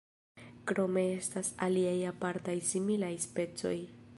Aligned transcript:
Krome 0.69 1.03
estas 1.17 1.51
aliaj 1.67 1.95
apartaj 2.13 2.57
similaj 2.71 3.13
specoj. 3.29 3.77